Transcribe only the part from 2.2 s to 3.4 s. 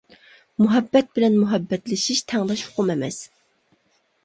تەڭداش ئۇقۇم ئەمەس.